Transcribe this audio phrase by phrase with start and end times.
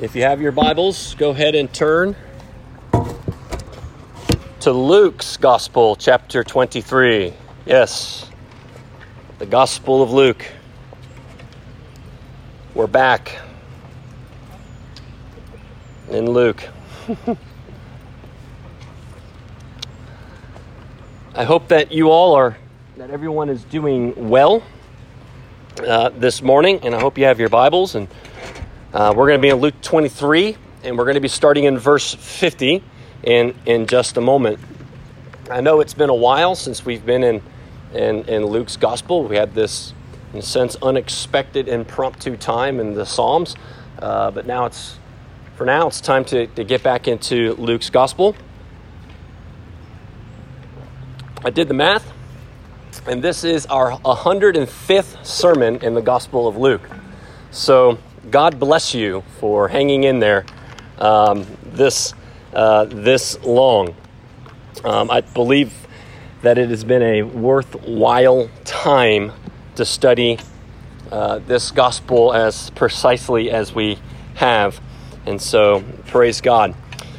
[0.00, 2.16] If you have your Bibles, go ahead and turn
[4.60, 7.34] to Luke's Gospel, chapter 23.
[7.66, 8.26] Yes,
[9.38, 10.46] the Gospel of Luke.
[12.72, 13.40] We're back
[16.08, 16.66] in Luke.
[21.34, 22.56] I hope that you all are,
[22.96, 24.62] that everyone is doing well
[25.86, 28.08] uh, this morning, and I hope you have your Bibles and
[28.92, 31.78] uh, we're going to be in Luke 23, and we're going to be starting in
[31.78, 32.82] verse 50
[33.22, 34.58] in, in just a moment.
[35.48, 37.42] I know it's been a while since we've been in,
[37.94, 39.22] in, in Luke's gospel.
[39.22, 39.94] We had this,
[40.32, 43.54] in a sense, unexpected, impromptu time in the Psalms,
[44.00, 44.98] uh, but now it's,
[45.54, 48.34] for now, it's time to, to get back into Luke's gospel.
[51.44, 52.12] I did the math,
[53.06, 56.82] and this is our 105th sermon in the Gospel of Luke.
[57.52, 57.98] So,
[58.30, 60.46] God bless you for hanging in there
[60.98, 62.14] um, this,
[62.54, 63.96] uh, this long.
[64.84, 65.74] Um, I believe
[66.42, 69.32] that it has been a worthwhile time
[69.74, 70.38] to study
[71.10, 73.98] uh, this gospel as precisely as we
[74.36, 74.80] have.
[75.26, 76.76] And so, praise God.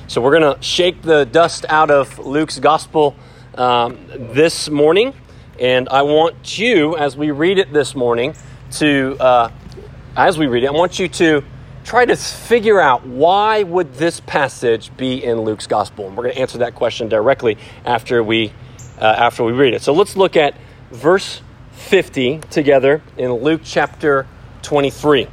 [0.08, 3.18] So, we're going to shake the dust out of Luke's gospel
[3.56, 3.98] um,
[4.34, 5.14] this morning.
[5.60, 8.34] And I want you, as we read it this morning,
[8.72, 9.52] to uh,
[10.16, 11.44] as we read it, I want you to
[11.84, 16.08] try to figure out why would this passage be in Luke's gospel.
[16.08, 18.54] And we're going to answer that question directly after we
[19.00, 19.82] uh, after we read it.
[19.82, 20.54] So let's look at
[20.92, 24.28] verse 50 together in Luke chapter
[24.62, 25.28] 23.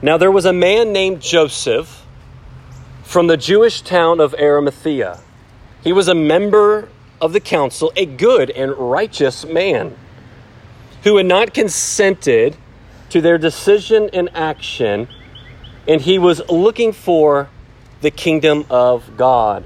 [0.00, 2.06] Now there was a man named Joseph
[3.02, 5.20] from the Jewish town of Arimathea.
[5.84, 6.88] He was a member
[7.20, 9.94] of the council, a good and righteous man
[11.04, 12.56] who had not consented
[13.12, 15.06] to their decision and action,
[15.86, 17.46] and he was looking for
[18.00, 19.64] the kingdom of God.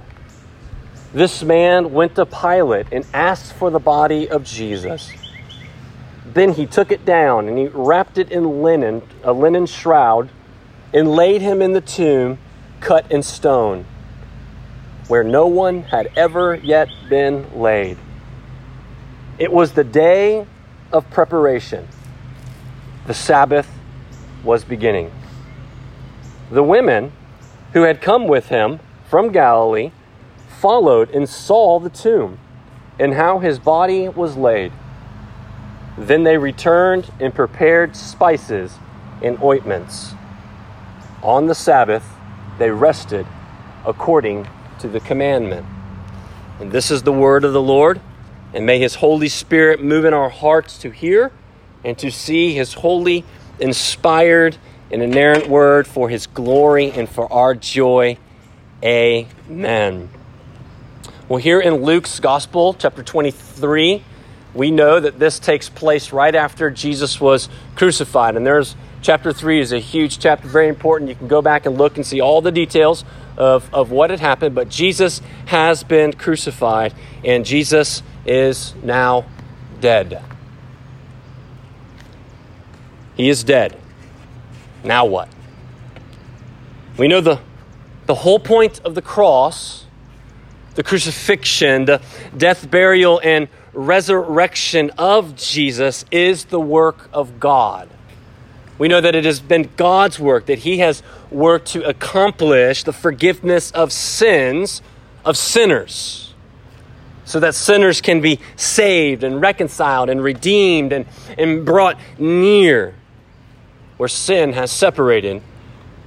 [1.15, 5.13] This man went to Pilate and asked for the body of Jesus.
[6.25, 10.29] Then he took it down and he wrapped it in linen, a linen shroud,
[10.93, 12.39] and laid him in the tomb
[12.81, 13.85] cut in stone,
[15.07, 17.97] where no one had ever yet been laid.
[19.39, 20.49] It was the day
[20.91, 21.87] of preparation
[23.07, 23.71] the Sabbath
[24.43, 25.13] was beginning.
[26.51, 27.13] The women
[27.73, 29.93] who had come with him from Galilee
[30.61, 32.39] followed and saw the tomb
[32.99, 34.73] and how his body was laid.
[35.99, 38.77] Then they returned and prepared spices
[39.23, 40.15] and ointments.
[41.23, 42.07] On the Sabbath,
[42.59, 43.27] they rested
[43.85, 44.49] according
[44.81, 45.67] to the commandment.
[46.61, 48.01] And this is the word of the Lord.
[48.53, 51.33] And may his Holy Spirit move in our hearts to hear
[51.87, 53.25] and to see his holy,
[53.61, 54.59] inspired,
[54.91, 58.19] and inerrant word for his glory and for our joy.
[58.83, 60.11] Amen.
[61.29, 64.03] Well, here in Luke's Gospel, chapter 23,
[64.53, 68.37] we know that this takes place right after Jesus was crucified.
[68.37, 71.09] And there's chapter 3 is a huge chapter, very important.
[71.09, 73.05] You can go back and look and see all the details
[73.37, 74.57] of, of what had happened.
[74.57, 79.27] But Jesus has been crucified, and Jesus is now
[79.81, 80.23] dead.
[83.17, 83.79] He is dead.
[84.85, 85.29] Now what?
[86.97, 87.41] We know the,
[88.07, 89.87] the whole point of the cross,
[90.75, 92.01] the crucifixion, the
[92.37, 97.89] death, burial, and resurrection of Jesus is the work of God.
[98.79, 102.93] We know that it has been God's work, that He has worked to accomplish the
[102.93, 104.83] forgiveness of sins
[105.25, 106.35] of sinners
[107.25, 111.07] so that sinners can be saved and reconciled and redeemed and,
[111.37, 112.95] and brought near
[113.97, 115.43] where sin has separated,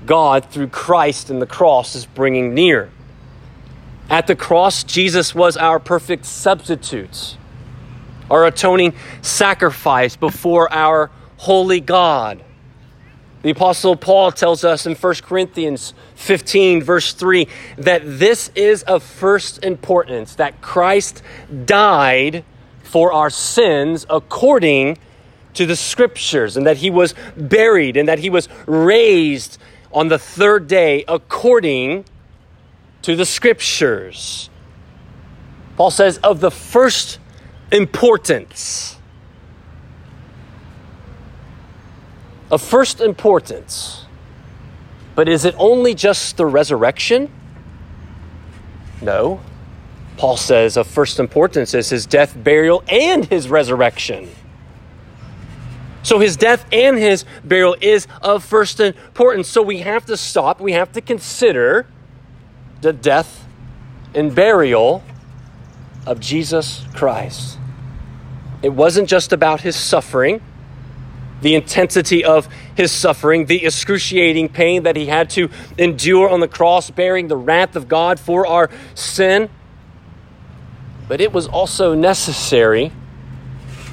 [0.06, 2.90] God, through Christ and the cross, is bringing near.
[4.10, 7.38] At the cross, Jesus was our perfect substitute,
[8.30, 12.44] our atoning sacrifice before our holy God.
[13.42, 17.48] The Apostle Paul tells us in 1 Corinthians 15, verse 3,
[17.78, 21.22] that this is of first importance that Christ
[21.66, 22.44] died
[22.84, 24.98] for our sins according
[25.54, 29.58] to the scriptures and that he was buried and that he was raised
[29.92, 32.06] on the third day according
[33.02, 34.50] to the scriptures.
[35.78, 37.20] Paul says, of the first
[37.72, 38.98] importance.
[42.52, 44.06] Of first importance.
[45.16, 47.32] But is it only just the resurrection?
[49.02, 49.42] No.
[50.18, 54.30] Paul says of first importance is his death, burial, and his resurrection.
[56.04, 59.48] So his death and his burial is of first importance.
[59.48, 61.86] So we have to stop, we have to consider
[62.82, 63.46] the death
[64.16, 65.04] and burial
[66.06, 67.58] of Jesus Christ.
[68.62, 70.42] It wasn't just about his suffering,
[71.42, 76.48] the intensity of his suffering, the excruciating pain that he had to endure on the
[76.48, 79.50] cross, bearing the wrath of God for our sin.
[81.08, 82.92] But it was also necessary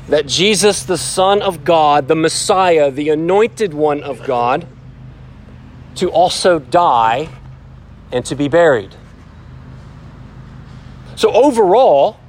[0.09, 4.67] that Jesus, the Son of God, the Messiah, the anointed one of God,
[5.97, 7.29] to also die
[8.13, 8.95] and to be buried.
[11.17, 12.21] So, overall,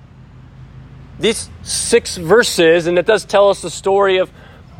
[1.19, 4.31] these six verses, and it does tell us the story of,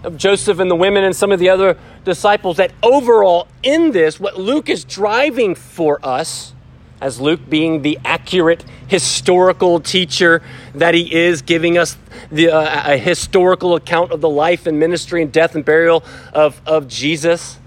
[0.03, 4.19] of Joseph and the women and some of the other disciples, that overall, in this,
[4.19, 6.53] what Luke is driving for us
[6.99, 10.41] as Luke being the accurate historical teacher
[10.73, 11.97] that he is, giving us
[12.31, 16.03] the, uh, a historical account of the life and ministry and death and burial
[16.33, 17.59] of, of Jesus.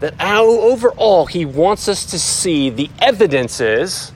[0.00, 4.12] That overall, he wants us to see the evidences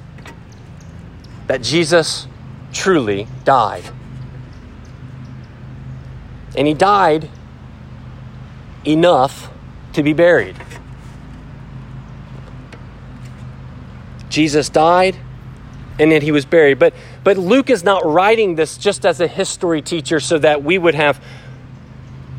[1.46, 2.26] that Jesus
[2.72, 3.84] truly died.
[6.56, 7.28] And he died
[8.84, 9.50] enough
[9.92, 10.56] to be buried.
[14.32, 15.16] Jesus died
[15.98, 16.78] and then he was buried.
[16.78, 20.78] But, but Luke is not writing this just as a history teacher so that we
[20.78, 21.22] would have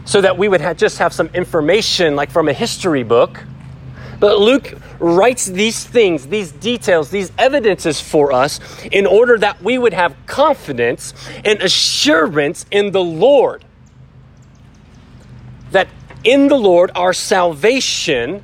[0.05, 3.41] so that we would have, just have some information like from a history book.
[4.19, 8.59] But Luke writes these things, these details, these evidences for us
[8.91, 11.13] in order that we would have confidence
[11.45, 13.63] and assurance in the Lord.
[15.71, 15.87] That
[16.25, 18.43] in the Lord our salvation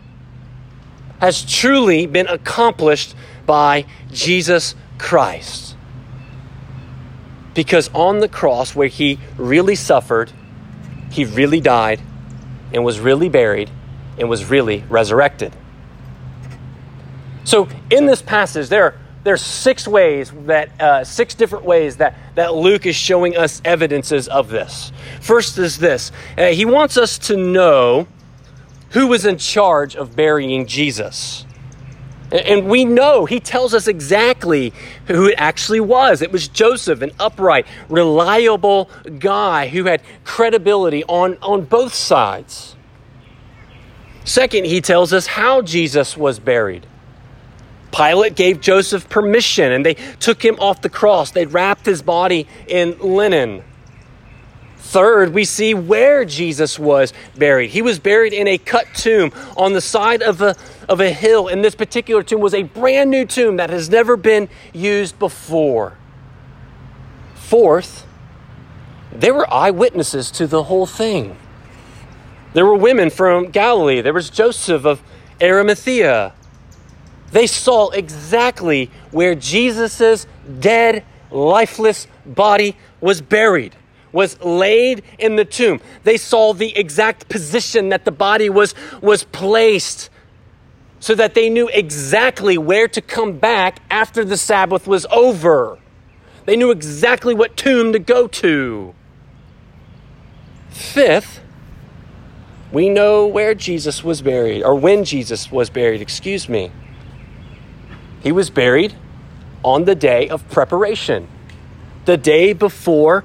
[1.20, 3.16] has truly been accomplished
[3.50, 5.76] by Jesus Christ.
[7.56, 10.32] Because on the cross, where he really suffered,
[11.10, 12.00] he really died,
[12.72, 13.72] and was really buried,
[14.20, 15.52] and was really resurrected.
[17.44, 22.16] So, in this passage, there are there's six ways that uh, six different ways that
[22.36, 24.92] that Luke is showing us evidences of this.
[25.22, 28.08] First is this: uh, he wants us to know
[28.92, 31.46] who was in charge of burying Jesus.
[32.32, 34.72] And we know, he tells us exactly
[35.08, 36.22] who it actually was.
[36.22, 42.76] It was Joseph, an upright, reliable guy who had credibility on, on both sides.
[44.26, 46.86] Second, he tells us how Jesus was buried.
[47.92, 51.32] Pilate gave Joseph permission and they took him off the cross.
[51.32, 53.64] They wrapped his body in linen.
[54.80, 57.70] Third, we see where Jesus was buried.
[57.70, 60.56] He was buried in a cut tomb on the side of a,
[60.88, 64.18] of a hill, and this particular tomb was a brand new tomb that has never
[64.18, 65.98] been used before.
[67.36, 68.08] Fourth,
[69.12, 71.36] there were eyewitnesses to the whole thing.
[72.54, 75.04] There were women from Galilee, there was Joseph of
[75.42, 76.34] Arimathea.
[77.32, 80.26] They saw exactly where Jesus'
[80.60, 83.76] dead, lifeless body was buried
[84.12, 85.82] was laid in the tomb.
[86.04, 90.10] They saw the exact position that the body was, was placed
[91.00, 95.80] so that they knew exactly where to come back after the Sabbath was over.
[96.46, 98.94] They knew exactly what tomb to go to.
[100.70, 101.42] Fifth,
[102.72, 106.72] we know where Jesus was buried, or when Jesus was buried, excuse me.
[108.22, 108.96] He was buried
[109.64, 111.28] on the day of preparation,
[112.06, 113.24] the day before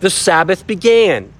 [0.00, 1.32] the Sabbath began.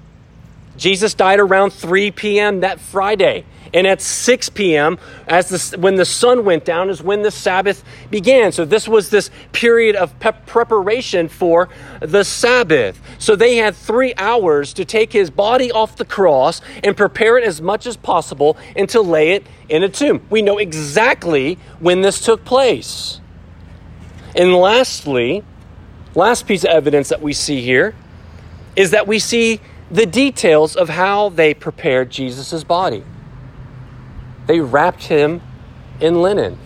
[0.77, 2.61] Jesus died around 3 p.m.
[2.61, 3.45] that Friday.
[3.73, 4.97] And at 6 p.m.,
[5.27, 8.51] as the, when the sun went down, is when the Sabbath began.
[8.51, 11.67] So this was this period of pe- preparation for
[11.99, 12.99] the Sabbath.
[13.19, 17.43] So they had three hours to take his body off the cross and prepare it
[17.43, 20.25] as much as possible and to lay it in a tomb.
[20.29, 23.19] We know exactly when this took place.
[24.33, 25.43] And lastly,
[26.15, 27.95] last piece of evidence that we see here
[28.77, 29.59] is that we see
[29.91, 33.03] the details of how they prepared Jesus' body.
[34.45, 35.41] They wrapped him
[35.99, 36.57] in linen.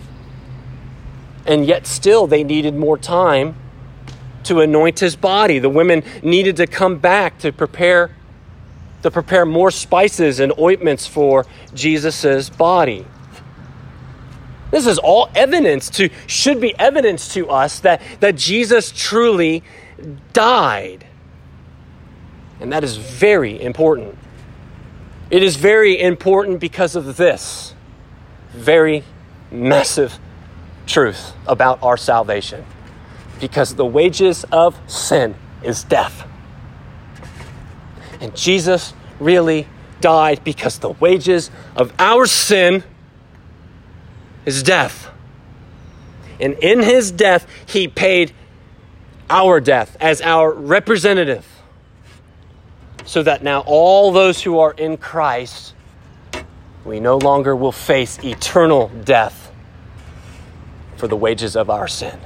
[1.46, 3.56] And yet, still, they needed more time
[4.44, 5.58] to anoint his body.
[5.58, 8.14] The women needed to come back to prepare
[9.02, 13.04] to prepare more spices and ointments for Jesus' body.
[14.70, 19.64] This is all evidence to should be evidence to us that, that Jesus truly
[20.32, 21.04] died.
[22.62, 24.16] And that is very important.
[25.30, 27.74] It is very important because of this
[28.52, 29.02] very
[29.50, 30.16] massive
[30.86, 32.64] truth about our salvation.
[33.40, 36.24] Because the wages of sin is death.
[38.20, 39.66] And Jesus really
[40.00, 42.84] died because the wages of our sin
[44.46, 45.10] is death.
[46.38, 48.32] And in his death, he paid
[49.28, 51.44] our death as our representative.
[53.04, 55.74] So that now all those who are in Christ,
[56.84, 59.52] we no longer will face eternal death
[60.96, 62.18] for the wages of our sin.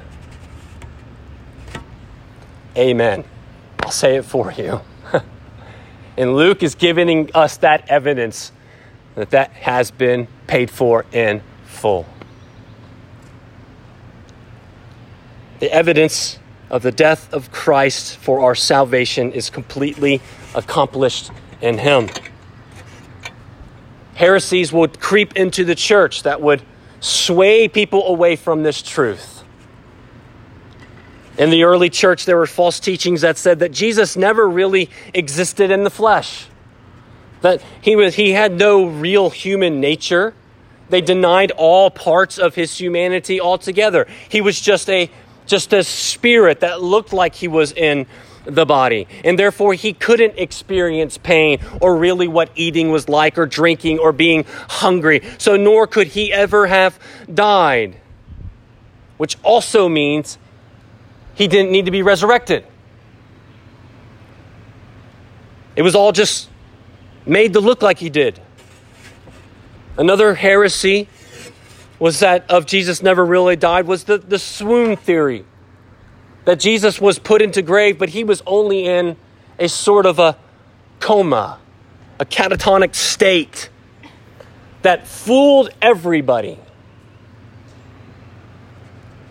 [2.76, 3.24] Amen.
[3.80, 4.80] I'll say it for you.
[6.16, 8.52] and Luke is giving us that evidence
[9.14, 12.06] that that has been paid for in full.
[15.58, 20.20] The evidence of the death of Christ for our salvation is completely
[20.56, 22.08] accomplished in Him.
[24.14, 26.62] Heresies would creep into the church that would
[27.00, 29.44] sway people away from this truth.
[31.38, 35.70] In the early church, there were false teachings that said that Jesus never really existed
[35.70, 36.46] in the flesh,
[37.42, 40.32] that he, was, he had no real human nature.
[40.88, 44.06] They denied all parts of his humanity altogether.
[44.30, 45.10] He was just a
[45.46, 48.06] just a spirit that looked like he was in
[48.46, 49.06] the body.
[49.24, 54.12] And therefore, he couldn't experience pain or really what eating was like or drinking or
[54.12, 55.22] being hungry.
[55.38, 56.98] So, nor could he ever have
[57.32, 58.00] died,
[59.16, 60.38] which also means
[61.34, 62.64] he didn't need to be resurrected.
[65.74, 66.48] It was all just
[67.26, 68.40] made to look like he did.
[69.98, 71.08] Another heresy
[71.98, 75.44] was that of Jesus never really died was the, the swoon theory.
[76.46, 79.16] That Jesus was put into grave, but he was only in
[79.58, 80.38] a sort of a
[81.00, 81.58] coma,
[82.18, 83.68] a catatonic state
[84.82, 86.58] that fooled everybody.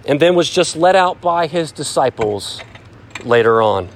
[0.06, 2.62] And then was just let out by his disciples
[3.24, 3.90] later on.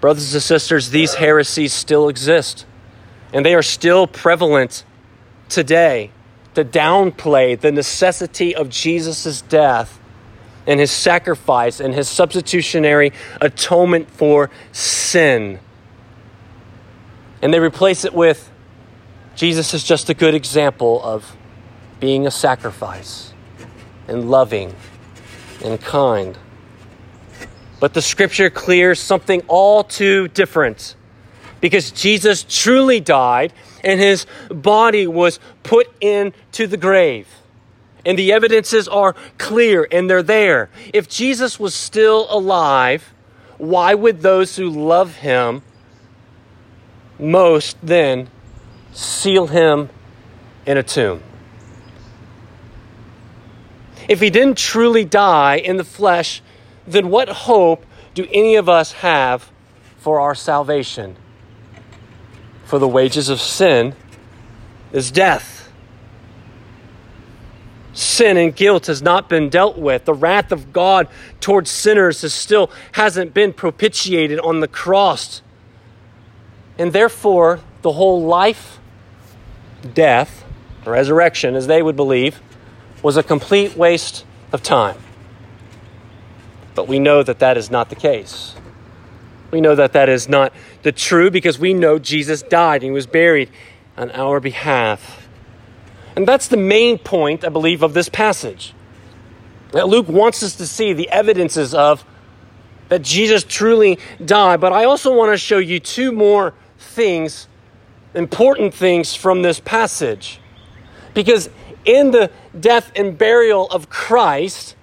[0.00, 2.66] Brothers and sisters, these heresies still exist,
[3.32, 4.84] and they are still prevalent
[5.48, 6.10] today
[6.54, 10.00] to downplay the necessity of Jesus' death
[10.66, 15.60] and his sacrifice and his substitutionary atonement for sin.
[17.42, 18.50] And they replace it with
[19.36, 21.36] Jesus is just a good example of
[22.00, 23.32] being a sacrifice
[24.08, 24.74] and loving
[25.62, 26.38] and kind.
[27.78, 30.96] But the scripture clears something all too different
[31.60, 33.52] because Jesus truly died
[33.84, 37.28] and his body was put into the grave.
[38.06, 40.70] And the evidences are clear and they're there.
[40.94, 43.12] If Jesus was still alive,
[43.58, 45.62] why would those who love him
[47.18, 48.28] most then
[48.92, 49.90] seal him
[50.64, 51.22] in a tomb?
[54.08, 56.42] If he didn't truly die in the flesh,
[56.86, 57.84] then what hope
[58.14, 59.50] do any of us have
[59.98, 61.16] for our salvation?
[62.64, 63.96] For the wages of sin
[64.92, 65.55] is death.
[67.96, 70.04] Sin and guilt has not been dealt with.
[70.04, 71.08] The wrath of God
[71.40, 75.40] towards sinners has still hasn't been propitiated on the cross.
[76.78, 78.78] And therefore, the whole life,
[79.94, 80.44] death,
[80.84, 82.42] resurrection, as they would believe,
[83.02, 84.98] was a complete waste of time.
[86.74, 88.54] But we know that that is not the case.
[89.50, 92.90] We know that that is not the true because we know Jesus died and he
[92.90, 93.48] was buried
[93.96, 95.25] on our behalf.
[96.16, 98.72] And that's the main point, I believe, of this passage.
[99.72, 102.04] That Luke wants us to see the evidences of
[102.88, 104.60] that Jesus truly died.
[104.60, 107.48] But I also want to show you two more things,
[108.14, 110.40] important things from this passage.
[111.12, 111.50] Because
[111.84, 114.74] in the death and burial of Christ,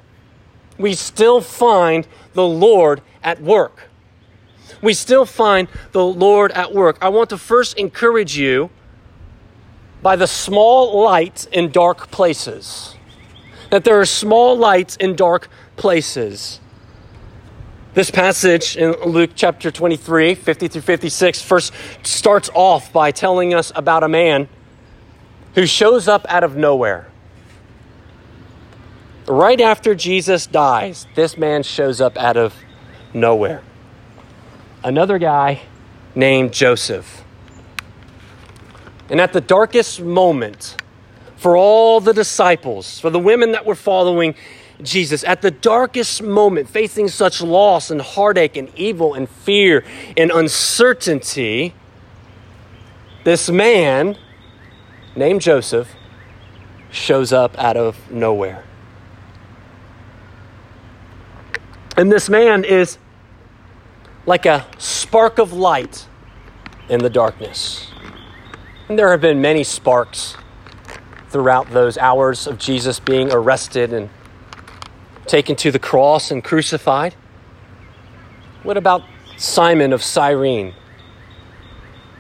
[0.78, 3.90] we still find the Lord at work
[4.84, 6.98] we still find the Lord at work.
[7.02, 8.70] I want to first encourage you
[10.04, 12.96] by the small lights in dark places.
[13.72, 16.60] That there are small lights in dark places.
[17.96, 23.72] This passage in Luke chapter 23, 50 through 56, first starts off by telling us
[23.76, 24.48] about a man
[25.56, 27.08] who shows up out of nowhere.
[29.28, 32.54] Right after Jesus dies, this man shows up out of
[33.14, 33.64] nowhere
[34.84, 35.62] another guy
[36.14, 37.23] named Joseph.
[39.10, 40.78] And at the darkest moment,
[41.36, 44.36] for all the disciples, for the women that were following
[44.82, 49.84] Jesus, at the darkest moment, facing such loss and heartache and evil and fear
[50.18, 51.74] and uncertainty,
[53.24, 54.18] this man
[55.16, 55.90] named Joseph
[56.92, 58.64] shows up out of nowhere.
[61.96, 62.98] And this man is
[64.26, 66.08] like a spark of light
[66.90, 67.93] in the darkness.
[68.90, 70.36] There have been many sparks
[71.30, 74.10] throughout those hours of Jesus being arrested and
[75.26, 77.16] taken to the cross and crucified.
[78.62, 79.04] What about
[79.38, 80.74] Simon of Cyrene,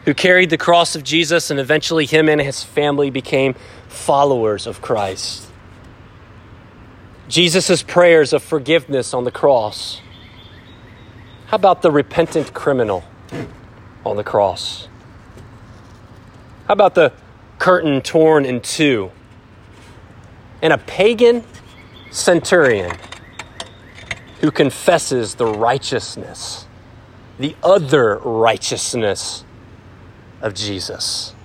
[0.05, 3.55] who carried the cross of Jesus and eventually him and his family became
[3.89, 5.49] followers of Christ?
[7.27, 10.01] Jesus' prayers of forgiveness on the cross.
[11.47, 13.03] How about the repentant criminal
[14.05, 14.87] on the cross?
[16.73, 17.13] How about the
[17.59, 19.11] curtain torn in two?
[20.59, 21.43] And a pagan
[22.09, 22.97] centurion
[24.41, 26.65] who confesses the righteousness,
[27.37, 29.45] the other righteousness
[30.41, 31.35] of Jesus.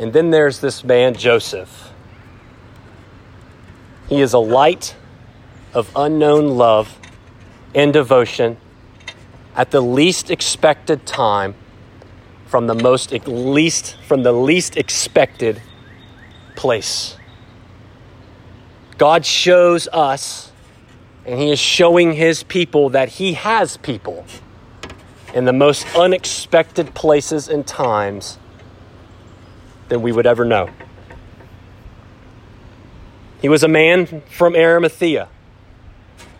[0.00, 1.92] And then there's this man, Joseph.
[4.08, 4.96] He is a light
[5.74, 6.98] of unknown love
[7.72, 8.56] and devotion
[9.54, 11.54] at the least expected time
[12.52, 15.62] from the most least from the least expected
[16.54, 17.16] place.
[18.98, 20.52] God shows us
[21.24, 24.26] and he is showing his people that he has people
[25.32, 28.36] in the most unexpected places and times
[29.88, 30.68] than we would ever know.
[33.40, 35.26] He was a man from Arimathea,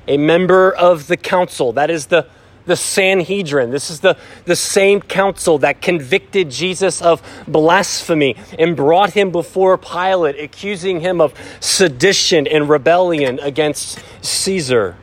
[0.06, 2.26] a member of the council, that is the
[2.66, 3.70] the Sanhedrin.
[3.70, 9.76] This is the, the same council that convicted Jesus of blasphemy and brought him before
[9.78, 14.96] Pilate, accusing him of sedition and rebellion against Caesar.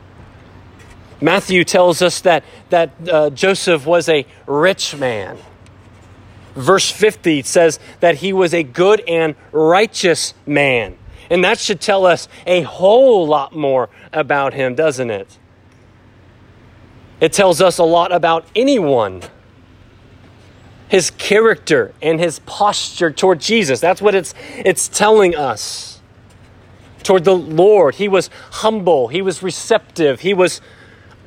[1.20, 5.36] Matthew tells us that, that uh, Joseph was a rich man.
[6.54, 10.96] Verse 50 says that he was a good and righteous man.
[11.28, 15.38] And that should tell us a whole lot more about him, doesn't it?
[17.20, 19.22] It tells us a lot about anyone.
[20.88, 23.78] His character and his posture toward Jesus.
[23.78, 26.00] That's what it's, it's telling us.
[27.02, 27.96] Toward the Lord.
[27.96, 29.08] He was humble.
[29.08, 30.20] He was receptive.
[30.20, 30.60] He was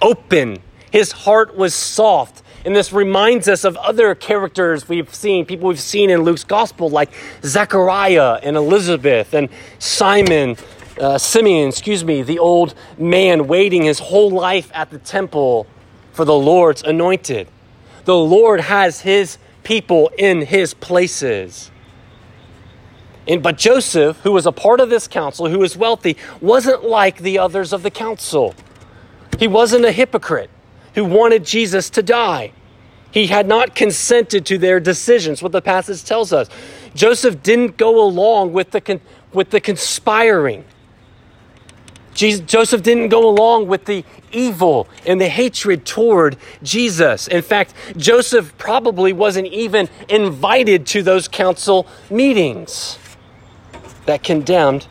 [0.02, 0.60] open.
[0.92, 2.42] His heart was soft.
[2.66, 6.90] And this reminds us of other characters we've seen, people we've seen in Luke's gospel,
[6.90, 7.12] like
[7.44, 10.56] Zechariah and Elizabeth and Simon,
[11.00, 15.68] uh, Simeon, excuse me, the old man waiting his whole life at the temple
[16.14, 17.48] for the Lord's anointed.
[18.06, 21.72] The Lord has his people in his places.
[23.28, 27.20] And, but Joseph, who was a part of this council, who was wealthy, wasn't like
[27.20, 28.54] the others of the council.
[29.40, 30.50] He wasn't a hypocrite
[30.96, 32.52] who wanted Jesus to die.
[33.12, 36.50] He had not consented to their decisions, what the passage tells us.
[36.96, 39.00] Joseph didn't go along with the,
[39.32, 40.66] with the conspiring.
[42.14, 47.28] Jesus, Joseph didn't go along with the evil and the hatred toward Jesus.
[47.28, 53.00] In fact, Joseph probably wasn't even invited to those council meetings
[54.06, 54.88] that condemned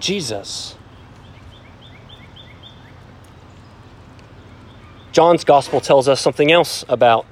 [0.00, 0.76] Jesus.
[5.12, 7.26] John's gospel tells us something else about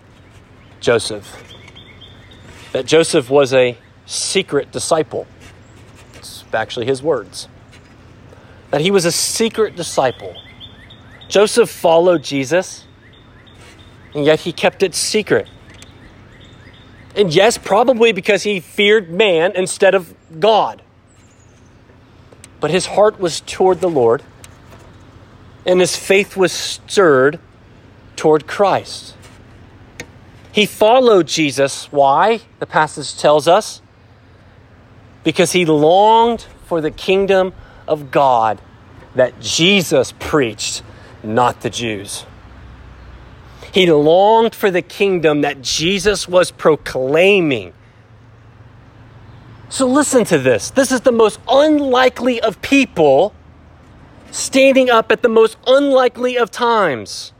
[0.80, 1.42] Joseph
[2.72, 5.26] that Joseph was a secret disciple.
[6.16, 7.48] It's actually his words
[8.74, 10.34] that he was a secret disciple.
[11.28, 12.84] Joseph followed Jesus,
[14.16, 15.48] and yet he kept it secret.
[17.14, 20.82] And yes, probably because he feared man instead of God.
[22.58, 24.24] But his heart was toward the Lord,
[25.64, 27.38] and his faith was stirred
[28.16, 29.14] toward Christ.
[30.50, 31.92] He followed Jesus.
[31.92, 32.40] Why?
[32.58, 33.80] The passage tells us.
[35.22, 37.52] Because he longed for the kingdom
[37.87, 38.61] of God
[39.14, 40.83] that Jesus preached,
[41.23, 42.27] not the Jews.
[43.73, 47.73] He longed for the kingdom that Jesus was proclaiming.
[49.68, 50.70] So listen to this.
[50.70, 53.35] This is the most unlikely of people
[54.31, 57.33] standing up at the most unlikely of times.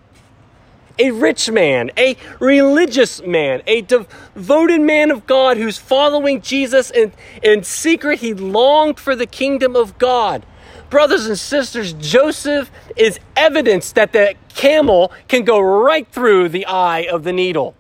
[0.98, 7.12] A rich man, a religious man, a devoted man of God who's following Jesus in,
[7.42, 8.20] in secret.
[8.20, 10.46] He longed for the kingdom of God
[10.94, 17.00] brothers and sisters, Joseph is evidence that the camel can go right through the eye
[17.11, 17.74] of the needle.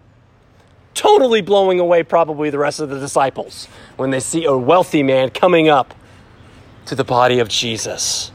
[0.94, 5.30] Totally blowing away probably the rest of the disciples when they see a wealthy man
[5.30, 5.94] coming up
[6.86, 8.32] to the body of Jesus.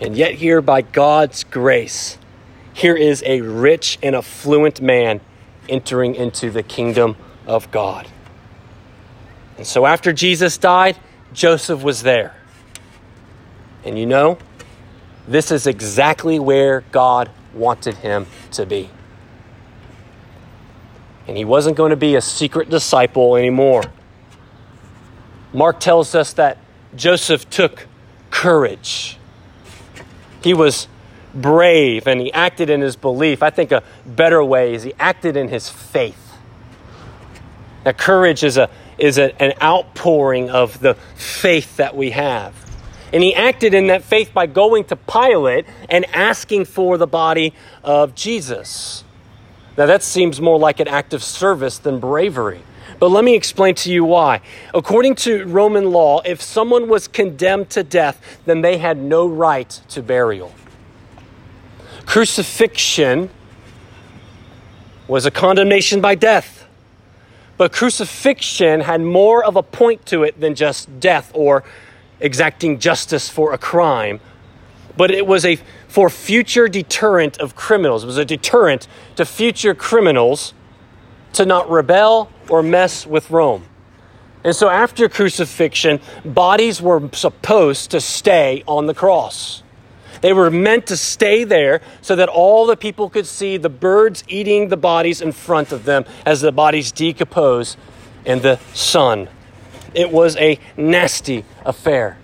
[0.00, 2.18] And yet, here, by God's grace,
[2.74, 5.20] here is a rich and affluent man
[5.68, 8.08] entering into the kingdom of God.
[9.58, 10.96] And so, after Jesus died,
[11.32, 12.34] Joseph was there.
[13.84, 14.38] And you know,
[15.28, 18.90] this is exactly where God wanted him to be.
[21.28, 23.82] and he wasn't going to be a secret disciple anymore.
[25.52, 26.58] Mark tells us that
[26.96, 27.86] Joseph took
[28.30, 29.18] courage.
[30.42, 30.88] He was
[31.34, 33.42] brave and he acted in his belief.
[33.42, 36.18] I think a better way is he acted in his faith.
[37.84, 42.54] Now, courage is, a, is a, an outpouring of the faith that we have.
[43.12, 47.52] And he acted in that faith by going to Pilate and asking for the body
[47.84, 49.04] of Jesus.
[49.76, 52.62] Now, that seems more like an act of service than bravery.
[52.98, 54.42] But let me explain to you why.
[54.72, 59.68] According to Roman law, if someone was condemned to death, then they had no right
[59.88, 60.54] to burial.
[62.06, 63.30] Crucifixion
[65.08, 66.66] was a condemnation by death.
[67.56, 71.64] But crucifixion had more of a point to it than just death or
[72.20, 74.20] exacting justice for a crime.
[74.96, 78.04] But it was a for future deterrent of criminals.
[78.04, 80.54] It was a deterrent to future criminals
[81.34, 83.64] to not rebel or mess with Rome.
[84.44, 89.62] And so after crucifixion, bodies were supposed to stay on the cross.
[90.22, 94.24] They were meant to stay there so that all the people could see the birds
[94.28, 97.76] eating the bodies in front of them as the bodies decompose
[98.24, 99.28] in the sun.
[99.94, 102.18] It was a nasty affair.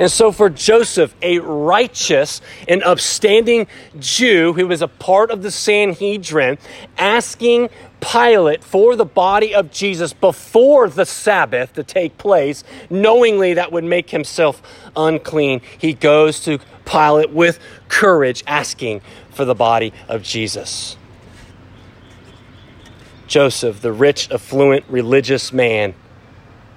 [0.00, 3.68] And so, for Joseph, a righteous and upstanding
[4.00, 6.58] Jew who was a part of the Sanhedrin,
[6.98, 13.70] asking Pilate for the body of Jesus before the Sabbath to take place, knowingly that
[13.70, 14.60] would make himself
[14.96, 20.96] unclean, he goes to Pilate with courage, asking for the body of Jesus.
[23.26, 25.94] Joseph, the rich, affluent, religious man,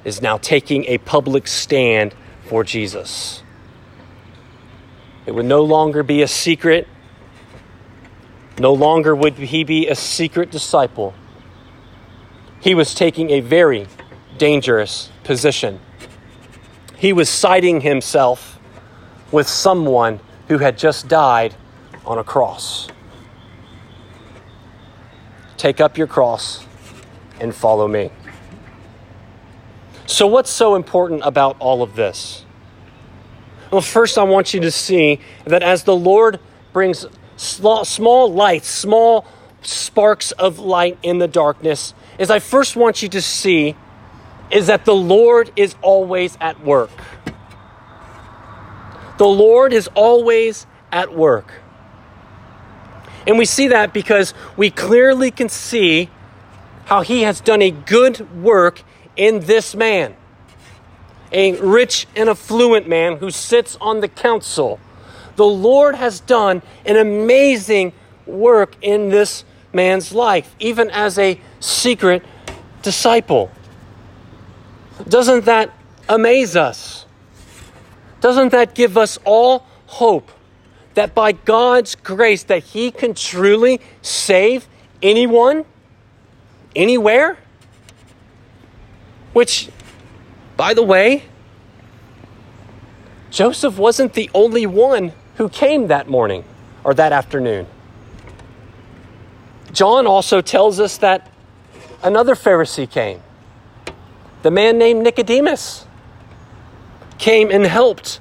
[0.06, 2.16] is now taking a public stand
[2.48, 3.44] for Jesus.
[5.26, 6.88] It would no longer be a secret.
[8.58, 11.14] No longer would he be a secret disciple.
[12.60, 13.88] He was taking a very
[14.38, 15.80] dangerous position.
[16.98, 18.60] He was siding himself
[19.32, 21.54] with someone who had just died
[22.06, 22.88] on a cross.
[25.58, 26.66] Take up your cross
[27.40, 28.12] and follow me.
[30.08, 32.46] So, what's so important about all of this?
[33.72, 36.40] Well, first, I want you to see that as the Lord
[36.72, 39.26] brings small lights, small
[39.62, 43.76] sparks of light in the darkness, is I first want you to see
[44.50, 46.90] is that the Lord is always at work.
[49.18, 51.52] The Lord is always at work.
[53.28, 56.10] And we see that because we clearly can see
[56.86, 58.84] how he has done a good work
[59.18, 60.16] in this man,
[61.32, 64.80] a rich and affluent man who sits on the council.
[65.36, 67.94] The Lord has done an amazing
[68.26, 72.24] work in this man's life, even as a secret
[72.82, 73.52] disciple.
[75.08, 75.72] Doesn't that
[76.08, 77.06] amaze us?
[78.22, 80.32] Doesn't that give us all hope
[80.96, 84.68] that by God's grace that he can truly save
[85.02, 85.66] anyone
[86.76, 87.38] anywhere?
[89.38, 89.70] Which,
[90.56, 91.26] by the way,
[93.30, 96.44] Joseph wasn't the only one who came that morning
[96.84, 97.68] or that afternoon.
[99.72, 101.32] John also tells us that
[102.02, 103.22] another Pharisee came.
[104.42, 105.86] The man named Nicodemus
[107.20, 108.20] came and helped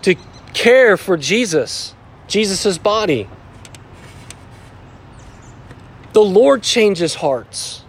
[0.00, 0.14] to
[0.54, 1.94] care for Jesus,
[2.26, 3.28] Jesus' body.
[6.14, 7.83] The Lord changes hearts.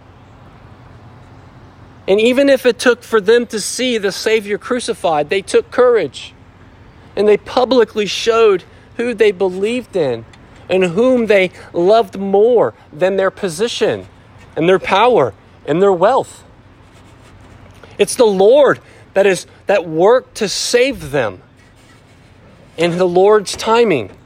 [2.08, 6.34] And even if it took for them to see the Savior crucified, they took courage.
[7.16, 8.64] And they publicly showed
[8.96, 10.24] who they believed in
[10.68, 14.06] and whom they loved more than their position
[14.56, 15.34] and their power
[15.66, 16.44] and their wealth.
[17.98, 18.80] It's the Lord
[19.14, 21.40] that is that worked to save them
[22.76, 24.16] in the Lord's timing.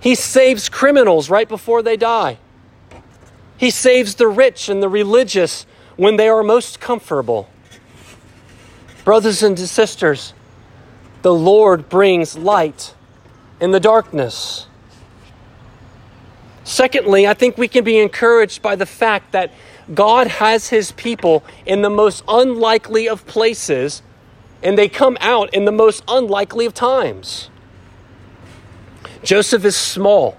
[0.00, 2.38] He saves criminals right before they die.
[3.58, 5.66] He saves the rich and the religious
[6.00, 7.46] when they are most comfortable.
[9.04, 10.32] Brothers and sisters,
[11.20, 12.94] the Lord brings light
[13.60, 14.66] in the darkness.
[16.64, 19.52] Secondly, I think we can be encouraged by the fact that
[19.92, 24.00] God has his people in the most unlikely of places,
[24.62, 27.50] and they come out in the most unlikely of times.
[29.22, 30.38] Joseph is small.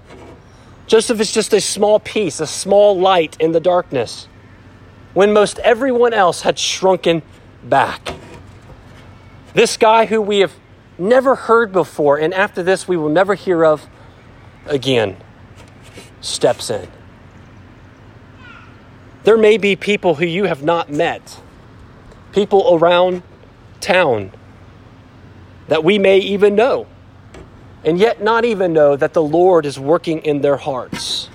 [0.88, 4.26] Joseph is just a small piece, a small light in the darkness
[5.14, 7.22] when most everyone else had shrunken
[7.62, 8.14] back.
[9.54, 10.52] This guy who we have
[10.98, 13.86] never heard before, and after this we will never hear of
[14.66, 15.16] again,
[16.20, 16.88] steps in.
[19.24, 21.40] There may be people who you have not met,
[22.32, 23.22] people around
[23.80, 24.32] town
[25.68, 26.86] that we may even know,
[27.84, 31.28] and yet not even know that the Lord is working in their hearts.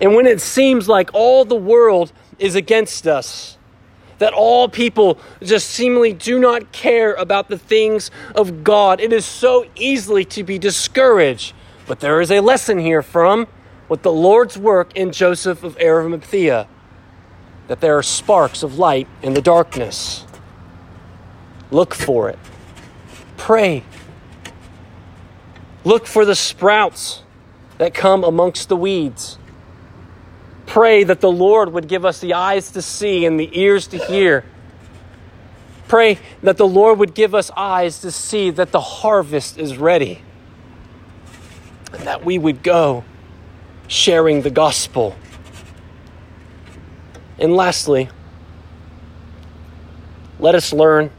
[0.00, 3.56] And when it seems like all the world is against us,
[4.18, 9.24] that all people just seemingly do not care about the things of God, it is
[9.24, 11.54] so easily to be discouraged.
[11.86, 13.46] But there is a lesson here from
[13.88, 16.66] what the Lord's work in Joseph of Arimathea
[17.68, 20.24] that there are sparks of light in the darkness.
[21.70, 22.38] Look for it.
[23.36, 23.84] Pray.
[25.84, 27.22] Look for the sprouts
[27.78, 29.38] that come amongst the weeds.
[30.66, 33.98] Pray that the Lord would give us the eyes to see and the ears to
[33.98, 34.44] hear.
[35.88, 40.20] Pray that the Lord would give us eyes to see that the harvest is ready
[41.92, 43.04] and that we would go
[43.86, 45.14] sharing the gospel.
[47.38, 48.08] And lastly,
[50.38, 51.10] let us learn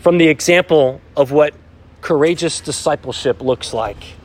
[0.00, 1.54] from the example of what
[2.00, 4.17] courageous discipleship looks like.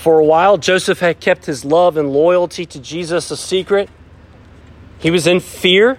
[0.00, 3.90] For a while, Joseph had kept his love and loyalty to Jesus a secret.
[4.98, 5.98] He was in fear,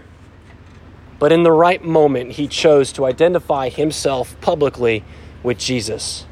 [1.19, 5.03] but in the right moment, he chose to identify himself publicly
[5.43, 6.25] with Jesus.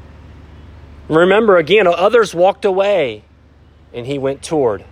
[1.08, 3.22] Remember, again, others walked away
[3.94, 4.84] and he went toward.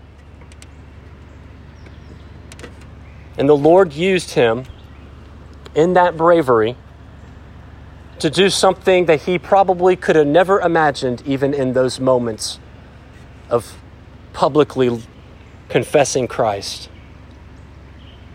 [3.36, 4.66] And the Lord used him
[5.74, 6.76] in that bravery
[8.20, 12.60] to do something that he probably could have never imagined, even in those moments
[13.50, 13.76] of
[14.32, 15.02] publicly
[15.68, 16.88] confessing Christ.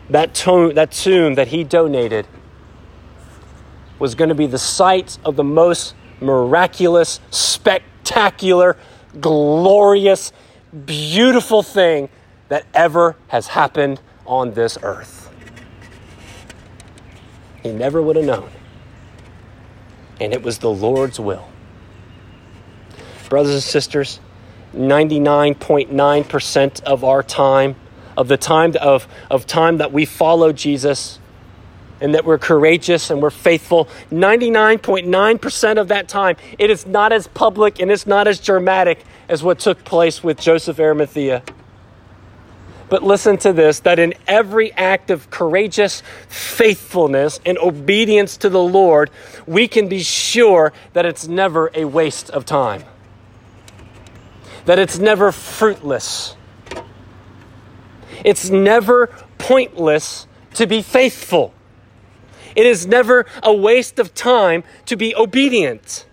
[0.10, 2.28] That, tomb, that tomb that he donated
[4.00, 8.78] was going to be the site of the most miraculous, spectacular,
[9.20, 10.32] glorious,
[10.86, 12.10] beautiful thing
[12.50, 15.30] that ever has happened on this earth.
[17.62, 18.50] He never would have known.
[20.20, 21.48] And it was the Lord's will.
[23.30, 24.20] Brothers and sisters,
[24.74, 27.76] 99.9% of our time,
[28.18, 31.20] of the time of, of time that we follow Jesus
[32.02, 37.28] and that we're courageous and we're faithful, 99.9% of that time, it is not as
[37.28, 41.44] public and it's not as dramatic as what took place with Joseph Arimathea.
[42.90, 48.62] But listen to this that in every act of courageous faithfulness and obedience to the
[48.62, 49.10] Lord,
[49.48, 52.84] we can be sure that it's never a waste of time
[54.66, 56.36] that it's never fruitless.
[58.24, 61.54] It's never pointless to be faithful.
[62.56, 66.06] It is never a waste of time to be obedient.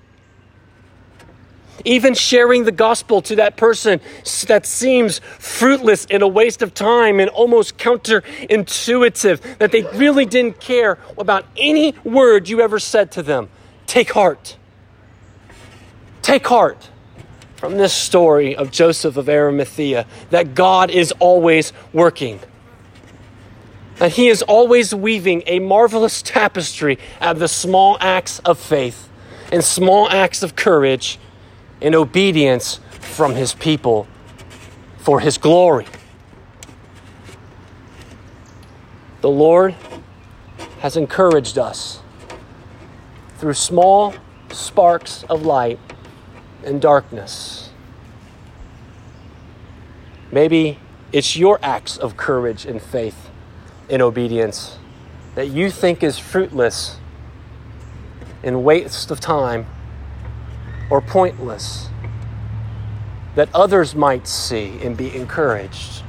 [1.84, 4.00] Even sharing the gospel to that person
[4.46, 10.60] that seems fruitless and a waste of time and almost counterintuitive, that they really didn't
[10.60, 13.48] care about any word you ever said to them.
[13.86, 14.56] Take heart.
[16.20, 16.90] Take heart
[17.60, 22.40] from this story of Joseph of Arimathea that God is always working.
[23.96, 29.10] That he is always weaving a marvelous tapestry out of the small acts of faith
[29.52, 31.18] and small acts of courage
[31.82, 34.08] and obedience from his people
[34.96, 35.86] for his glory.
[39.20, 39.74] The Lord
[40.78, 42.00] has encouraged us
[43.36, 44.14] through small
[44.50, 45.78] sparks of light
[46.64, 47.70] and darkness.
[50.32, 50.78] Maybe
[51.12, 53.30] it's your acts of courage and faith
[53.88, 54.78] and obedience
[55.34, 56.98] that you think is fruitless
[58.42, 59.66] and waste of time
[60.90, 61.88] or pointless
[63.34, 66.02] that others might see and be encouraged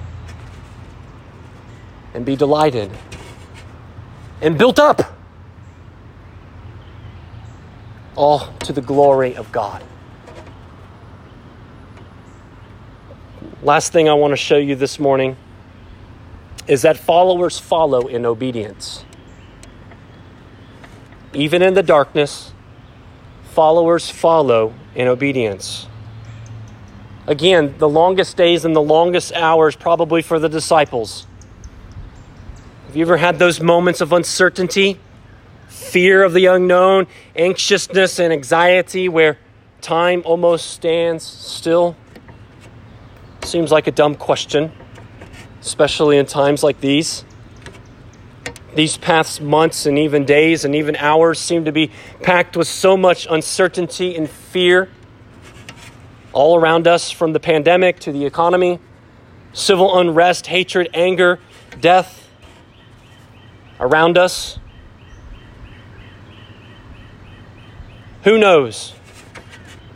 [2.14, 2.92] and be delighted
[4.42, 5.16] and built up
[8.16, 9.84] all to the glory of God.
[13.64, 15.38] Last thing I want to show you this morning
[16.68, 19.06] is that followers follow in obedience.
[21.32, 22.54] Even in the darkness,
[23.52, 25.86] followers follow in obedience.
[27.28, 31.28] Again, the longest days and the longest hours probably for the disciples.
[32.88, 35.00] Have you ever had those moments of uncertainty,
[35.68, 39.38] fear of the unknown, anxiousness, and anxiety where
[39.82, 41.96] time almost stands still?
[43.44, 44.72] Seems like a dumb question,
[45.62, 47.26] especially in times like these.
[48.76, 52.96] These past months and even days and even hours seem to be packed with so
[52.96, 54.90] much uncertainty and fear
[56.32, 58.80] all around us from the pandemic to the economy
[59.54, 61.40] civil unrest, hatred, anger,
[61.80, 62.30] death
[63.80, 64.60] around us.
[68.24, 68.92] Who knows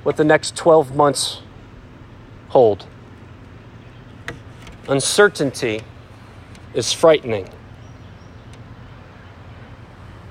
[0.03, 1.41] what the next 12 months
[2.49, 2.88] hold?
[4.88, 5.82] Uncertainty
[6.74, 7.50] is frightening.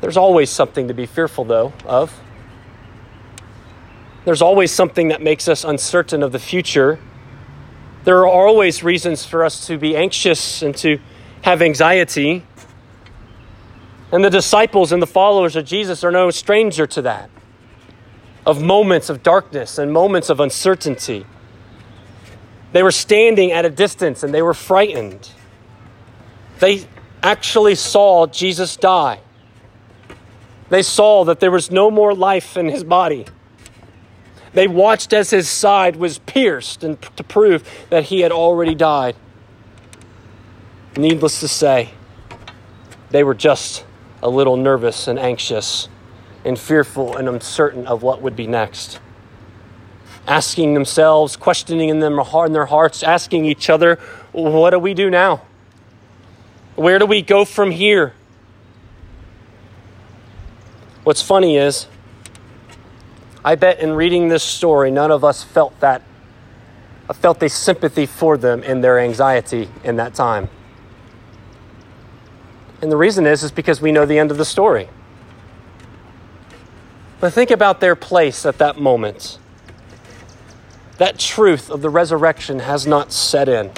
[0.01, 2.21] There's always something to be fearful, though, of.
[4.25, 6.99] There's always something that makes us uncertain of the future.
[8.05, 10.99] There are always reasons for us to be anxious and to
[11.43, 12.45] have anxiety.
[14.13, 17.31] And the disciples and the followers of Jesus are no stranger to that
[18.47, 21.27] of moments of darkness and moments of uncertainty.
[22.75, 25.31] They were standing at a distance and they were frightened.
[26.59, 26.85] They
[27.23, 29.21] actually saw Jesus die.
[30.71, 33.27] They saw that there was no more life in his body.
[34.55, 39.15] They watched as his side was pierced and to prove that he had already died.
[40.97, 41.91] Needless to say,
[43.11, 43.85] they were just
[44.21, 45.89] a little nervous and anxious
[46.45, 48.99] and fearful and uncertain of what would be next.
[50.27, 53.97] Asking themselves, questioning in, them, in their hearts, asking each other,
[54.33, 55.43] what do we do now?
[56.77, 58.15] Where do we go from here?
[61.05, 61.87] What's funny is,
[63.45, 66.03] I bet in reading this story, none of us felt that,
[67.13, 70.49] felt a sympathy for them in their anxiety in that time.
[72.81, 74.89] And the reason is, is because we know the end of the story.
[77.21, 79.39] But think about their place at that moment.
[80.99, 83.73] That truth of the resurrection has not set in,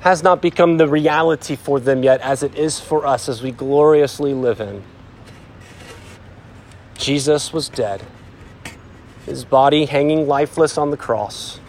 [0.00, 3.50] has not become the reality for them yet, as it is for us as we
[3.50, 4.84] gloriously live in.
[6.96, 8.02] Jesus was dead,
[9.24, 11.60] his body hanging lifeless on the cross.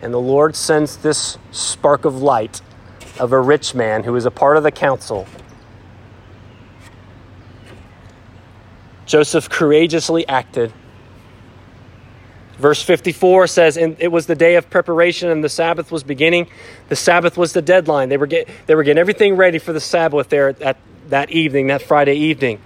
[0.00, 2.60] And the Lord sends this spark of light
[3.18, 5.26] of a rich man who is a part of the council
[9.06, 10.72] Joseph courageously acted.
[12.58, 16.48] Verse 54 says, And it was the day of preparation, and the Sabbath was beginning.
[16.88, 18.08] The Sabbath was the deadline.
[18.08, 21.66] They were, get, they were getting everything ready for the Sabbath there at, that evening,
[21.68, 22.60] that Friday evening.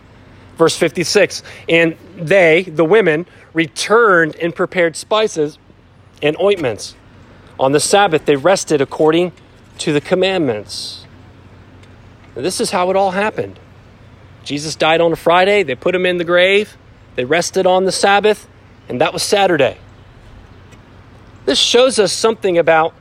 [0.57, 5.59] Verse 56 And they, the women, returned and prepared spices
[6.22, 6.94] and ointments.
[7.59, 9.33] On the Sabbath, they rested according
[9.79, 11.07] to the commandments.
[12.35, 13.59] This is how it all happened.
[14.44, 16.76] Jesus died on a Friday, they put him in the grave,
[17.16, 18.48] they rested on the Sabbath,
[18.90, 19.79] and that was Saturday.
[21.46, 22.92] This shows us something about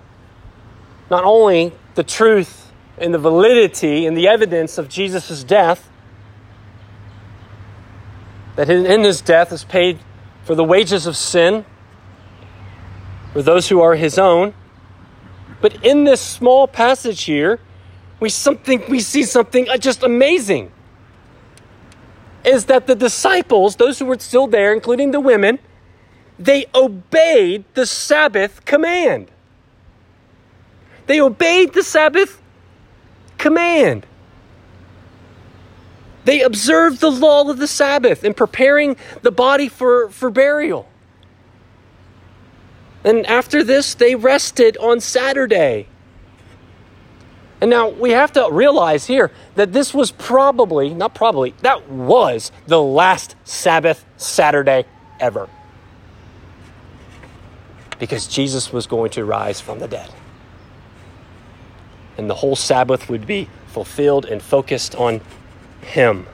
[1.09, 5.89] not only the truth and the validity and the evidence of Jesus' death,
[8.55, 9.97] that in his death is paid
[10.43, 11.65] for the wages of sin
[13.33, 14.53] for those who are his own.
[15.59, 17.59] But in this small passage here,
[18.19, 20.71] we something we see something uh, just amazing
[22.45, 25.57] is that the disciples, those who were still there, including the women,
[26.39, 29.29] they obeyed the Sabbath command.
[31.05, 32.41] They obeyed the Sabbath
[33.37, 34.05] command.
[36.23, 40.87] They observed the law of the Sabbath in preparing the body for, for burial.
[43.03, 45.87] And after this, they rested on Saturday.
[47.61, 52.51] And now we have to realize here that this was probably, not probably, that was
[52.67, 54.85] the last Sabbath Saturday
[55.19, 55.49] ever.
[57.99, 60.09] Because Jesus was going to rise from the dead.
[62.17, 65.21] And the whole Sabbath would be fulfilled and focused on
[65.81, 66.25] Him.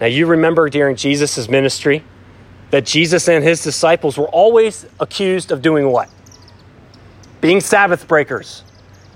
[0.00, 2.02] Now, you remember during Jesus' ministry
[2.70, 6.10] that Jesus and his disciples were always accused of doing what?
[7.44, 8.64] being Sabbath breakers,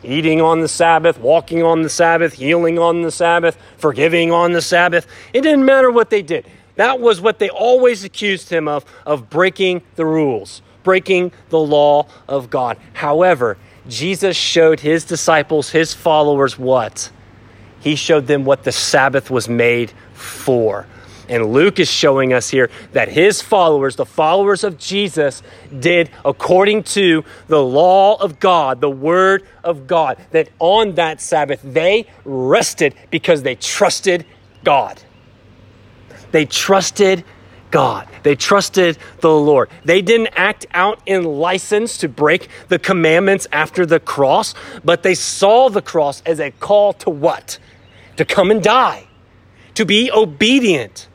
[0.03, 4.61] eating on the Sabbath, walking on the Sabbath, healing on the Sabbath, forgiving on the
[4.61, 5.07] Sabbath.
[5.33, 6.45] It didn't matter what they did.
[6.79, 12.07] That was what they always accused him of, of breaking the rules, breaking the law
[12.29, 12.79] of God.
[12.93, 13.59] However,
[13.89, 17.11] Jesus showed his disciples, his followers, what?
[17.81, 20.87] He showed them what the Sabbath was made for.
[21.29, 25.43] And Luke is showing us here that his followers, the followers of Jesus,
[25.81, 31.61] did according to the law of God, the word of God, that on that Sabbath
[31.65, 34.25] they rested because they trusted
[34.63, 35.03] God.
[36.31, 37.25] They trusted
[37.71, 38.09] God.
[38.23, 39.71] They trusted the Lord.
[39.85, 44.55] They didn't act out in license to break the commandments after the cross,
[44.85, 47.59] but they saw the cross as a call to what?
[48.17, 49.07] To come and die,
[49.75, 51.09] to be obedient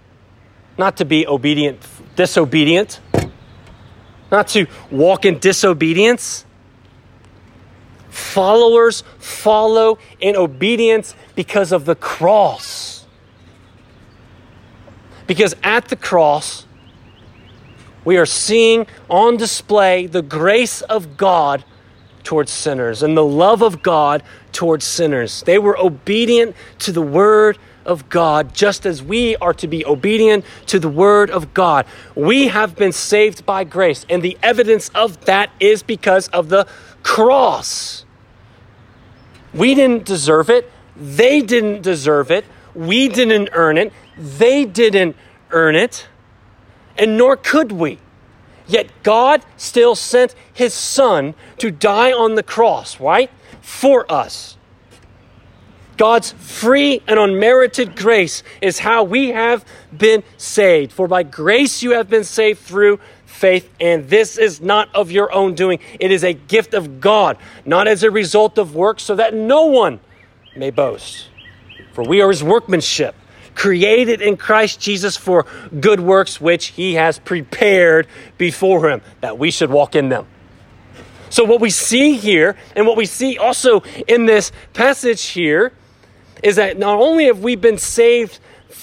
[0.77, 1.79] not to be obedient,
[2.15, 2.99] disobedient,
[4.31, 6.45] not to walk in disobedience.
[8.09, 12.92] Followers follow in obedience because of the cross.
[15.27, 16.65] Because at the cross,
[18.05, 21.63] we are seeing on display the grace of God
[22.23, 25.43] towards sinners and the love of God towards sinners.
[25.45, 30.45] They were obedient to the word of God, just as we are to be obedient
[30.67, 31.85] to the word of God.
[32.15, 36.67] We have been saved by grace, and the evidence of that is because of the
[37.03, 38.05] cross.
[39.53, 45.15] We didn't deserve it, they didn't deserve it, we didn't earn it, they didn't
[45.51, 46.07] earn it,
[46.97, 47.99] and nor could we.
[48.67, 53.29] Yet God still sent his son to die on the cross, right?
[53.61, 54.57] For us.
[55.97, 59.63] God's free and unmerited grace is how we have
[59.95, 60.91] been saved.
[60.91, 65.31] For by grace you have been saved through faith, and this is not of your
[65.31, 65.79] own doing.
[65.99, 69.65] It is a gift of God, not as a result of works, so that no
[69.65, 69.99] one
[70.55, 71.27] may boast.
[71.93, 73.15] For we are his workmanship
[73.55, 75.45] created in Christ Jesus for
[75.79, 80.27] good works which he has prepared before him, that we should walk in them.
[81.29, 85.73] So, what we see here, and what we see also in this passage here,
[86.43, 88.39] is that not only have we been saved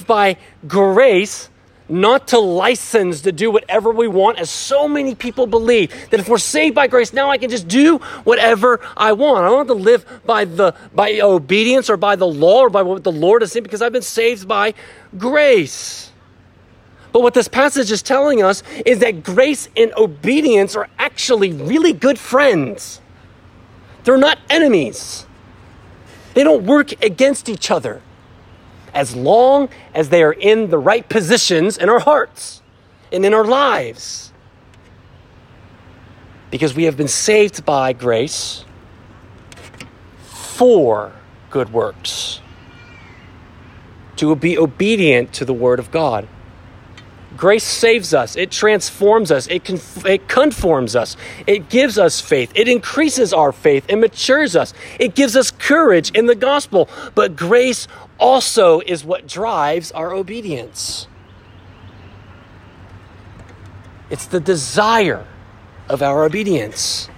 [0.06, 1.49] by grace,
[1.90, 6.28] not to license to do whatever we want, as so many people believe that if
[6.28, 9.44] we're saved by grace, now I can just do whatever I want.
[9.44, 12.82] I don't have to live by the by obedience or by the law or by
[12.82, 14.74] what the Lord has said because I've been saved by
[15.18, 16.12] grace.
[17.12, 21.92] But what this passage is telling us is that grace and obedience are actually really
[21.92, 23.00] good friends.
[24.04, 25.26] They're not enemies.
[26.34, 28.00] They don't work against each other
[28.94, 32.62] as long as they are in the right positions in our hearts
[33.12, 34.32] and in our lives.
[36.50, 38.64] Because we have been saved by grace
[40.24, 41.12] for
[41.50, 42.40] good works,
[44.16, 46.28] to be obedient to the Word of God.
[47.36, 51.16] Grace saves us, it transforms us, it, conf- it conforms us,
[51.46, 56.10] it gives us faith, it increases our faith, it matures us, it gives us courage
[56.10, 56.90] in the gospel.
[57.14, 57.88] But grace
[58.20, 61.08] also is what drives our obedience.
[64.10, 65.26] It's the desire
[65.88, 67.08] of our obedience.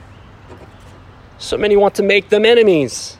[1.38, 3.18] So many want to make them enemies,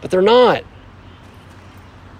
[0.00, 0.62] but they're not.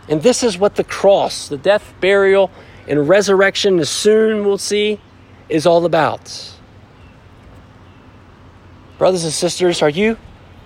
[0.08, 2.50] And this is what the cross, the death, burial,
[2.88, 5.00] and resurrection, as soon we'll see,
[5.48, 6.52] is all about.
[8.98, 10.18] Brothers and sisters, are you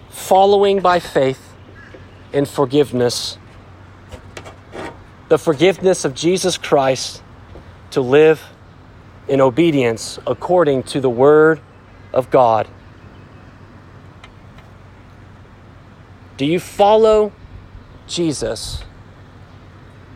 [0.08, 1.43] following by faith
[2.34, 3.38] in forgiveness?
[5.28, 7.22] The forgiveness of Jesus Christ
[7.92, 8.42] to live
[9.26, 11.60] in obedience according to the Word
[12.12, 12.68] of God.
[16.36, 17.32] Do you follow
[18.06, 18.84] Jesus?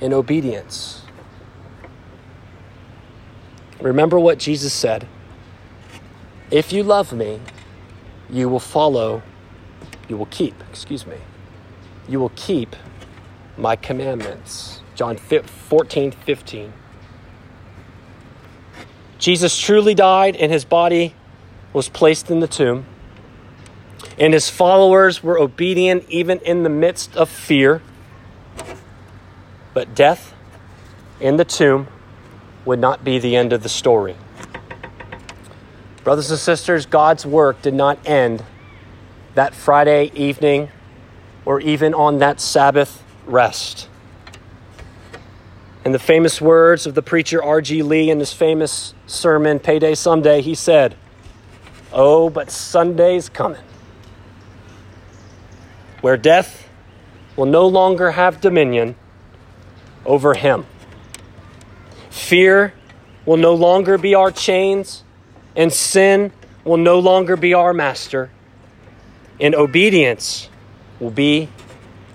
[0.00, 1.02] in obedience.
[3.80, 5.06] Remember what Jesus said
[6.50, 7.40] If you love me,
[8.30, 9.22] you will follow,
[10.08, 11.16] you will keep, excuse me,
[12.08, 12.74] you will keep
[13.56, 14.80] my commandments.
[14.94, 16.72] John 14, 15.
[19.18, 21.14] Jesus truly died, and his body
[21.72, 22.86] was placed in the tomb.
[24.18, 27.82] And his followers were obedient even in the midst of fear.
[29.74, 30.34] But death
[31.20, 31.88] in the tomb
[32.64, 34.16] would not be the end of the story.
[36.04, 38.44] Brothers and sisters, God's work did not end
[39.34, 40.70] that Friday evening
[41.48, 43.88] or even on that Sabbath rest.
[45.82, 47.82] In the famous words of the preacher R.G.
[47.84, 50.94] Lee in his famous sermon, Payday Someday, he said,
[51.90, 53.62] Oh, but Sunday's coming,
[56.02, 56.68] where death
[57.34, 58.94] will no longer have dominion
[60.04, 60.66] over him.
[62.10, 62.74] Fear
[63.24, 65.02] will no longer be our chains,
[65.56, 66.30] and sin
[66.62, 68.30] will no longer be our master,
[69.40, 70.50] and obedience
[71.00, 71.48] will be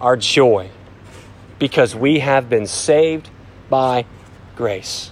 [0.01, 0.69] our joy
[1.59, 3.29] because we have been saved
[3.69, 4.05] by
[4.55, 5.11] grace.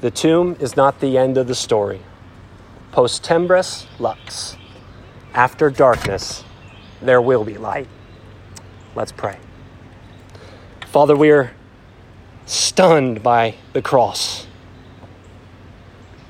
[0.00, 2.00] The tomb is not the end of the story.
[2.92, 4.56] Post tenebras lux.
[5.32, 6.44] After darkness,
[7.00, 7.88] there will be light.
[8.94, 9.38] Let's pray.
[10.86, 11.52] Father, we are
[12.46, 14.46] stunned by the cross.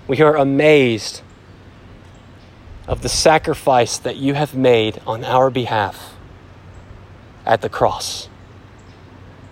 [0.06, 1.22] We are amazed
[2.86, 6.14] of the sacrifice that you have made on our behalf
[7.46, 8.28] at the cross.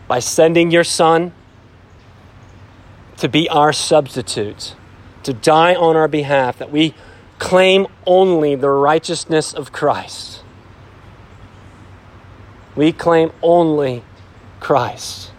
[0.07, 1.33] By sending your Son
[3.17, 4.75] to be our substitute,
[5.23, 6.95] to die on our behalf, that we
[7.39, 10.43] claim only the righteousness of Christ.
[12.75, 14.05] We claim only
[14.61, 15.31] Christ.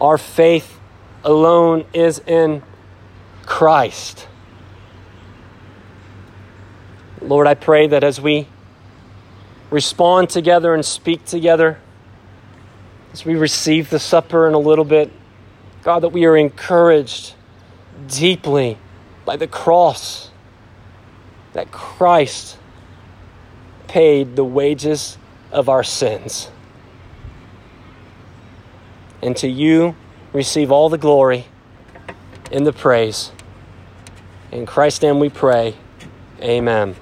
[0.00, 0.78] Our faith
[1.22, 2.62] alone is in
[3.46, 4.28] Christ.
[7.24, 8.46] Lord, I pray that as we
[9.70, 11.78] respond together and speak together,
[13.12, 15.10] as we receive the supper in a little bit,
[15.82, 17.34] God, that we are encouraged
[18.08, 18.78] deeply
[19.24, 20.30] by the cross
[21.52, 22.58] that Christ
[23.86, 25.16] paid the wages
[25.52, 26.50] of our sins.
[29.22, 29.94] And to you
[30.32, 31.46] receive all the glory
[32.52, 33.30] and the praise.
[34.52, 35.74] In Christ's name we pray.
[36.42, 36.96] Amen.